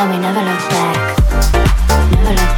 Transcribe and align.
And 0.00 0.10
we 0.12 0.18
never 0.18 0.38
look 0.38 0.70
back. 0.70 2.12
Never 2.12 2.30
look 2.30 2.36
back. 2.36 2.57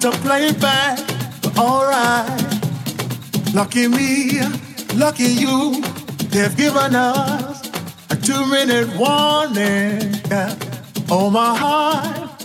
To 0.00 0.10
play 0.22 0.46
it 0.46 0.58
back, 0.60 0.98
but 1.42 1.58
alright. 1.58 2.40
Lucky 3.52 3.86
me, 3.86 4.40
lucky 4.94 5.24
you, 5.24 5.82
they've 6.30 6.56
given 6.56 6.94
us 6.94 7.68
a 8.08 8.16
two 8.16 8.46
minute 8.46 8.88
warning. 8.96 10.14
Yeah. 10.30 10.56
Oh, 11.10 11.28
my 11.28 11.54
heart, 11.54 12.40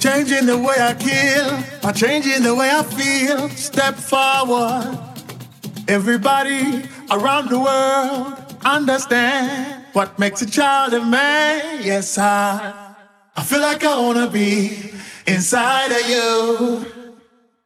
changing 0.00 0.46
the 0.46 0.58
way 0.58 0.74
I 0.80 0.94
kill, 0.94 1.80
by 1.80 1.92
changing 1.92 2.42
the 2.42 2.54
way 2.54 2.70
I 2.70 2.82
feel. 2.82 3.50
Step 3.50 3.94
forward. 3.94 4.98
Everybody 5.86 6.82
around 7.12 7.50
the 7.50 7.60
world 7.60 8.56
understand 8.64 9.84
what 9.92 10.18
makes 10.18 10.42
a 10.42 10.50
child 10.50 10.92
a 10.94 11.04
man. 11.04 11.84
Yes, 11.84 12.18
I, 12.18 12.94
I 13.36 13.44
feel 13.44 13.60
like 13.60 13.84
I 13.84 13.96
wanna 13.96 14.28
be 14.28 14.90
inside 15.26 15.92
of 15.92 16.08
you 16.08 16.95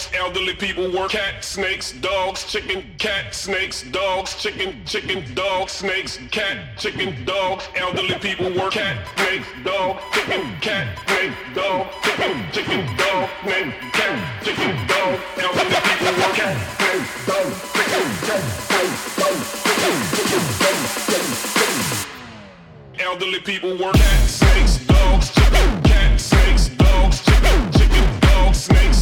Dogs, 0.00 0.16
elderly 0.16 0.54
people 0.54 0.90
work, 0.92 1.10
cat, 1.10 1.44
snakes, 1.44 1.92
dogs, 1.92 2.44
chicken, 2.44 2.84
cat, 2.98 3.34
snakes, 3.34 3.82
dogs, 3.90 4.34
chicken, 4.36 4.74
chicken, 4.86 5.24
dogs, 5.34 5.72
snakes, 5.72 6.18
cat, 6.30 6.78
chicken, 6.78 7.24
dogs, 7.24 7.68
elderly 7.76 8.14
people 8.20 8.50
work, 8.54 8.72
cat, 8.72 9.06
snakes, 9.16 9.46
dog, 9.64 9.98
chicken, 10.12 10.54
cat, 10.60 10.98
snake, 11.08 11.32
dog, 11.54 11.86
chicken, 12.02 12.44
chicken, 12.52 12.86
dog, 12.96 13.28
snake, 13.42 13.74
cat, 13.92 14.44
chicken, 14.44 14.86
dog, 14.86 15.20
elderly 15.38 15.80
people 15.84 16.12
work, 16.20 16.34
cat, 16.34 16.56
snake, 16.78 17.06
dog, 17.26 17.52
chicken, 17.74 18.08
cat, 18.26 18.44
snake, 18.66 18.94
dog, 19.16 19.44
chicken, 19.64 19.96
chicken, 20.14 20.44
dog, 20.60 20.88
snake, 21.50 22.00
elderly 23.00 23.40
people 23.40 23.70
work, 23.78 23.94
cat, 23.94 24.28
snakes, 24.28 24.78
dogs, 24.86 25.30
chicken, 25.34 25.82
cat, 25.82 26.20
snakes, 26.20 26.68
dogs, 26.70 27.24
chicken, 27.24 27.72
chicken, 27.72 28.20
dog, 28.20 28.54
snakes, 28.54 28.99